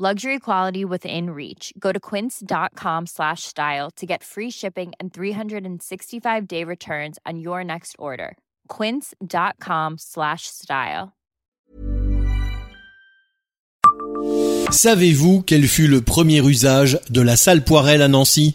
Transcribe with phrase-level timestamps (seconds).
[0.00, 1.72] Luxury quality within reach.
[1.76, 7.64] Go to quince.com slash style to get free shipping and 365 day returns on your
[7.64, 8.36] next order.
[8.68, 11.16] Quince.com slash style.
[14.70, 18.54] Savez-vous quel fut le premier usage de la salle Poirel à Nancy?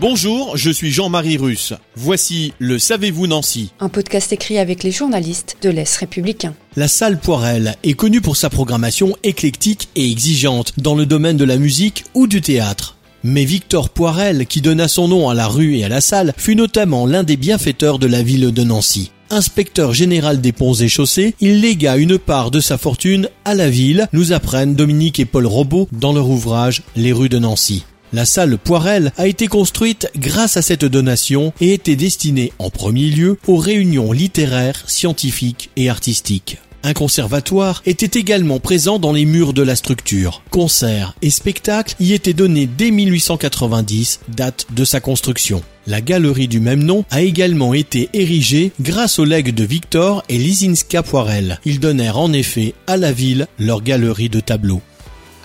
[0.00, 1.72] Bonjour, je suis Jean-Marie Russe.
[1.96, 6.54] Voici le Savez-vous Nancy Un podcast écrit avec les journalistes de l'Est républicain.
[6.76, 11.44] La salle Poirel est connue pour sa programmation éclectique et exigeante dans le domaine de
[11.44, 12.96] la musique ou du théâtre.
[13.24, 16.54] Mais Victor Poirel, qui donna son nom à la rue et à la salle, fut
[16.54, 19.10] notamment l'un des bienfaiteurs de la ville de Nancy.
[19.30, 23.68] Inspecteur général des ponts et chaussées, il légua une part de sa fortune à la
[23.68, 27.84] ville, nous apprennent Dominique et Paul Robot dans leur ouvrage Les rues de Nancy.
[28.12, 33.10] La salle Poirel a été construite grâce à cette donation et était destinée en premier
[33.10, 36.58] lieu aux réunions littéraires, scientifiques et artistiques.
[36.84, 40.42] Un conservatoire était également présent dans les murs de la structure.
[40.50, 45.62] Concerts et spectacles y étaient donnés dès 1890, date de sa construction.
[45.86, 50.38] La galerie du même nom a également été érigée grâce aux legs de Victor et
[50.38, 51.60] Lisinska Poirel.
[51.66, 54.80] Ils donnèrent en effet à la ville leur galerie de tableaux.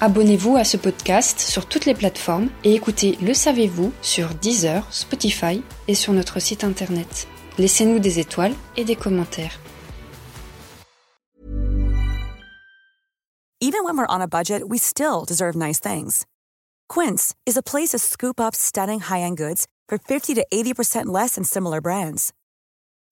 [0.02, 5.63] Abonnez-vous à ce podcast sur toutes les plateformes et écoutez Le Savez-vous sur Deezer, Spotify
[5.88, 7.27] et sur notre site internet.
[7.58, 9.59] Laissez-nous des étoiles et des commentaires.
[13.61, 16.25] Even when we're on a budget, we still deserve nice things.
[16.89, 21.35] Quince is a place to scoop up stunning high-end goods for 50 to 80% less
[21.35, 22.33] than similar brands.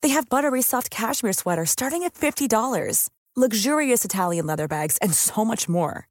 [0.01, 5.45] They have buttery soft cashmere sweaters starting at $50, luxurious Italian leather bags, and so
[5.45, 6.10] much more.